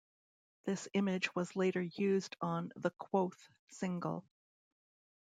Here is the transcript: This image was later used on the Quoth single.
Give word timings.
This 0.63 0.87
image 0.95 1.35
was 1.35 1.55
later 1.55 1.83
used 1.83 2.35
on 2.41 2.71
the 2.75 2.89
Quoth 2.89 3.47
single. 3.69 4.25